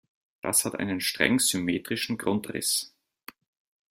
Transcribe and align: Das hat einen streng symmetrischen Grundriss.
Das 0.41 0.65
hat 0.65 0.79
einen 0.79 0.99
streng 0.99 1.37
symmetrischen 1.37 2.17
Grundriss. 2.17 2.91